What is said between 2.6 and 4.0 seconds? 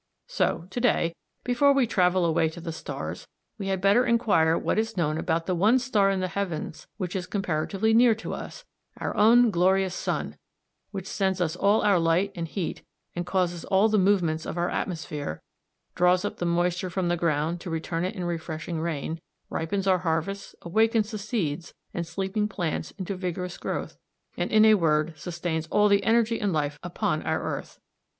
stars, we had